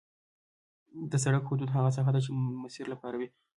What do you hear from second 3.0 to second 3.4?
وي